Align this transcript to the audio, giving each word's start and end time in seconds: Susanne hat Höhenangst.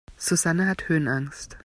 Susanne 0.17 0.65
hat 0.67 0.89
Höhenangst. 0.89 1.57